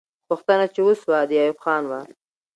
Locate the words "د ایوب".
1.29-1.57